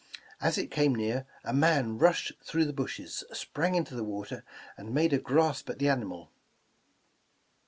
[0.41, 4.43] As it came near, a man rushed through the bushes, sprang into the water,
[4.75, 6.31] and made a grasp at the animal.